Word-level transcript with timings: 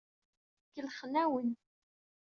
Kellxen-awen. 0.73 1.49